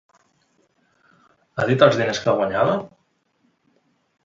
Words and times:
Ha 1.57 1.67
dit 1.71 1.85
els 1.87 2.01
diners 2.01 2.23
que 2.25 2.35
guanyava? 2.41 2.81